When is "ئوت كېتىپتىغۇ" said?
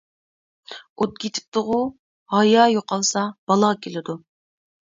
1.01-1.77